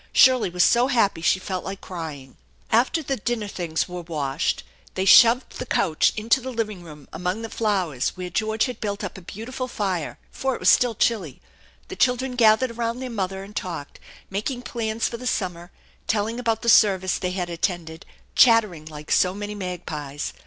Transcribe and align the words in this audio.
Shirley 0.13 0.49
was 0.49 0.63
so 0.63 0.87
happy 0.87 1.21
she 1.21 1.37
felt 1.37 1.63
like 1.63 1.79
crying. 1.79 2.35
After 2.71 3.03
the 3.03 3.17
dinner 3.17 3.47
things 3.47 3.87
were 3.87 4.01
washed 4.01 4.63
they 4.95 5.05
shoved 5.05 5.59
the 5.59 5.65
couch 5.67 6.11
into 6.17 6.41
the 6.41 6.49
living 6.49 6.81
room 6.81 7.07
among 7.13 7.43
the 7.43 7.51
flowers, 7.51 8.17
where 8.17 8.31
George 8.31 8.65
had 8.65 8.81
built 8.81 9.03
up 9.03 9.15
a 9.15 9.21
beautiful 9.21 9.67
fire, 9.67 10.17
for 10.31 10.55
it 10.55 10.59
was 10.59 10.69
still 10.69 10.95
chilly. 10.95 11.39
The 11.89 11.95
children 11.95 12.31
gathered 12.35 12.71
around 12.71 12.99
their 12.99 13.11
mother 13.11 13.43
and 13.43 13.55
talked, 13.55 13.99
making 14.31 14.63
plans 14.63 15.07
for 15.07 15.17
the 15.17 15.27
summer, 15.27 15.69
telling 16.07 16.39
about 16.39 16.63
the 16.63 16.67
service 16.69 17.19
they 17.19 17.33
had 17.33 17.51
attended, 17.51 18.03
chattering 18.33 18.85
like 18.87 19.11
so 19.11 19.35
many 19.35 19.53
magpies. 19.53 20.33